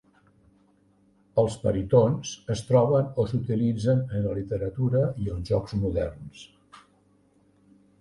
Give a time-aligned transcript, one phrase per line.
[1.41, 6.45] Els perytons es troben o s'utilitzen en la literatura i els jocs moderns.